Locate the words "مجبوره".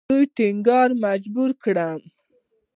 1.05-1.55